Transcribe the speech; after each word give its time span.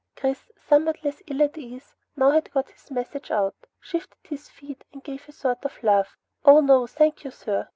Chris, 0.15 0.49
somewhat 0.57 1.03
less 1.03 1.21
ill 1.27 1.43
at 1.43 1.55
ease, 1.59 1.93
now 2.15 2.31
he 2.31 2.35
had 2.37 2.51
got 2.53 2.71
his 2.71 2.89
message 2.89 3.29
out, 3.29 3.53
shifted 3.79 4.17
his 4.27 4.49
feet 4.49 4.83
and 4.91 5.03
gave 5.03 5.29
a 5.29 5.31
short 5.31 5.59
laugh. 5.83 6.17
"Oh 6.43 6.59
no, 6.59 6.87
thank 6.87 7.23
you, 7.23 7.29
sir. 7.29 7.69